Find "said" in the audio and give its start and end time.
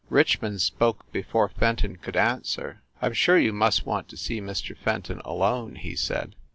5.95-6.33